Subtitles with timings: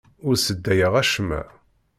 [0.27, 1.41] Ur sseddayeɣ acemma.